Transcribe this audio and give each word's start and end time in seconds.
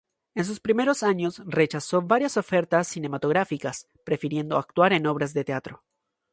En 0.33 0.45
sus 0.45 0.59
primeros 0.59 1.03
años, 1.03 1.43
rechazó 1.45 2.01
varias 2.01 2.35
ofertas 2.35 2.87
cinematográficas, 2.87 3.87
prefiriendo 4.03 4.57
actuar 4.57 4.93
en 4.93 5.05
obras 5.05 5.35
de 5.35 5.43
teatro. 5.43 5.83